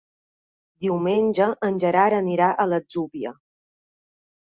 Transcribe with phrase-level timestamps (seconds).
[0.85, 3.39] Diumenge en Gerard anirà a l'Atzúbia.